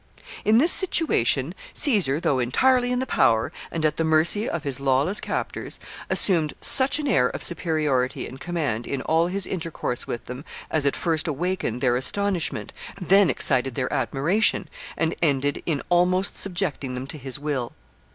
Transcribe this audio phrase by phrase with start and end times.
[0.43, 4.79] ]In this situation, Caesar, though entirely in the power and at the mercy of his
[4.79, 10.23] lawless captors, assumed such an air of superiority and command in all his intercourse with
[10.23, 14.67] them as at first awakened their astonishment, then excited their admiration,
[14.97, 17.71] and ended in almost subjecting them to his will.